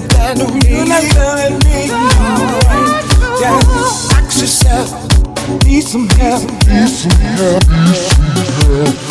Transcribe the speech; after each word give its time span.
better 0.00 0.44
than 0.44 0.58
me. 0.58 0.76
You're 0.76 0.86
not 0.86 1.02
telling 1.12 1.58
me. 1.64 1.88
Yeah, 3.40 3.58
ask 4.16 4.40
yourself, 4.40 4.88
need 5.64 5.82
some 5.82 6.08
help, 6.08 6.42
need 6.66 6.88
some 6.88 7.20
help, 7.20 7.68
need 7.68 9.01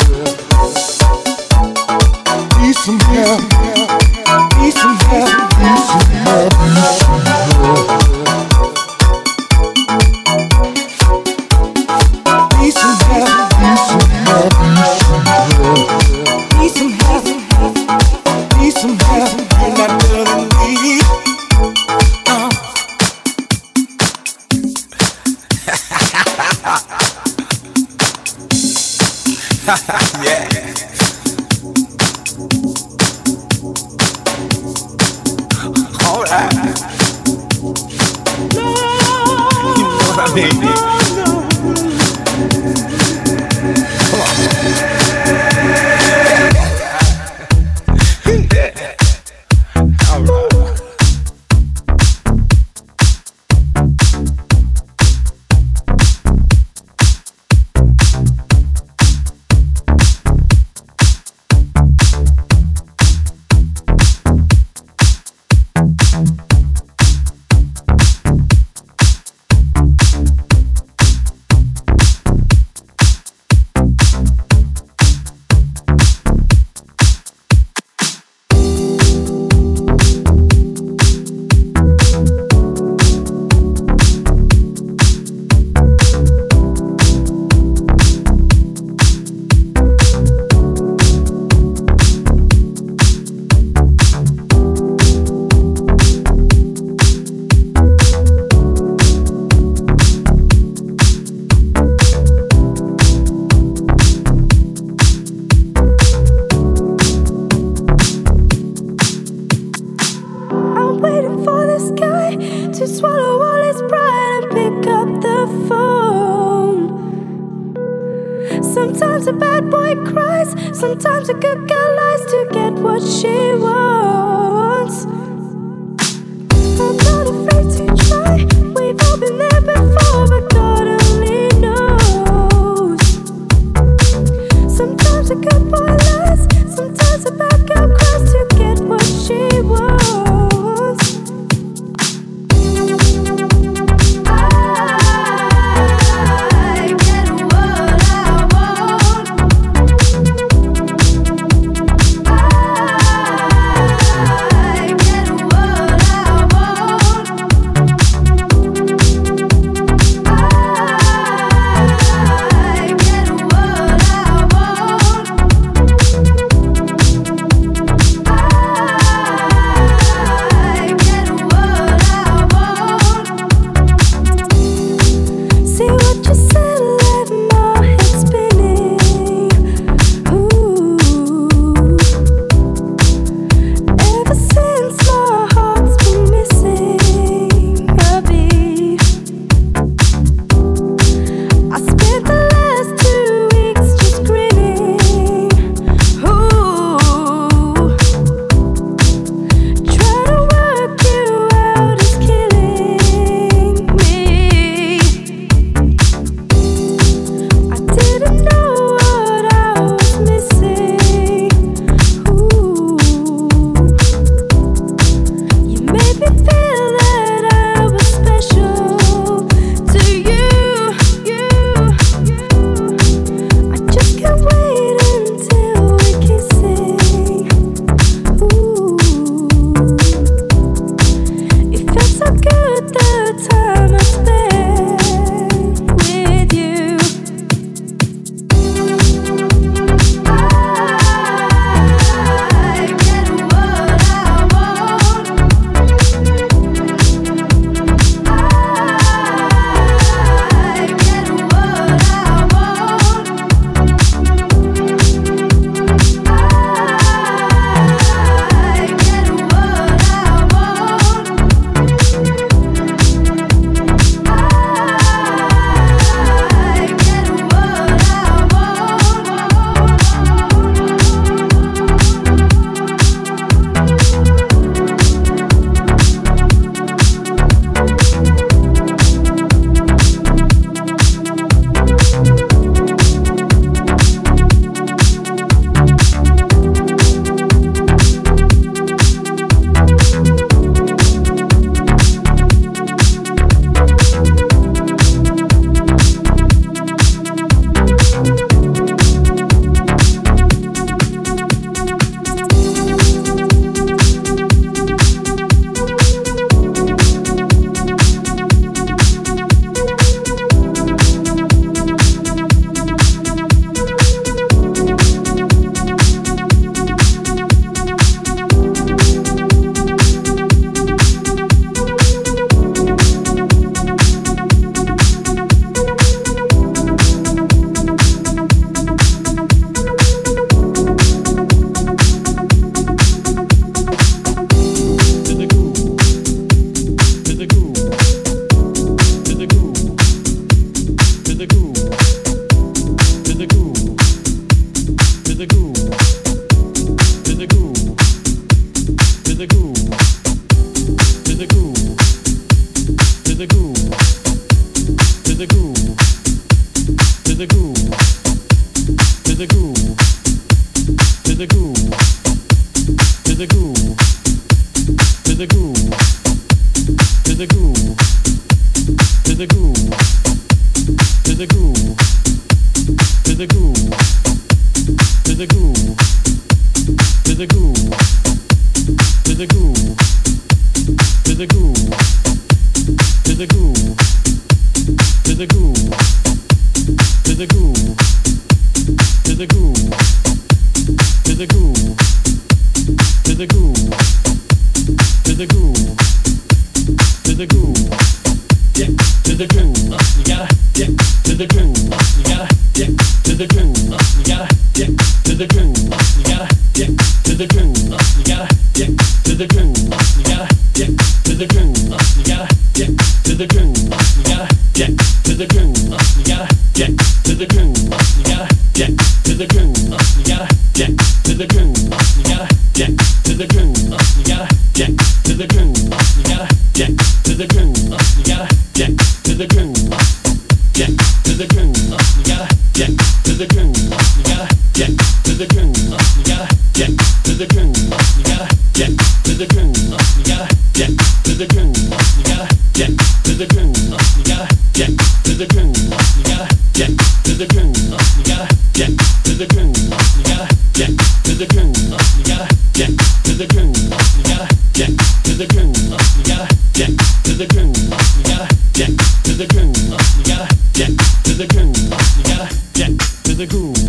the 463.42 463.48
groove. 463.48 463.81